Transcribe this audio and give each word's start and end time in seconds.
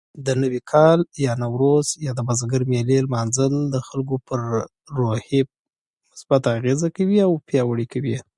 دا 0.25 0.33
نوي 0.43 0.61
کال 0.71 0.99
يا 1.25 1.31
نوروز 1.41 1.87
يا 2.05 2.11
د 2.15 2.19
بزګر 2.27 2.61
ملي 2.71 2.97
لمانځل 3.05 3.53
خلکو 3.89 4.15
په 4.27 4.33
روخي 4.97 5.41
مثبت 6.11 6.43
اغېزه 6.55 6.87
کوي 6.97 7.17
او 7.27 7.31
پياوړي 7.47 7.85
کوي 7.93 8.11
يي 8.15 8.21